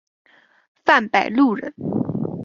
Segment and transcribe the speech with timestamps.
[0.83, 1.71] 范百禄人。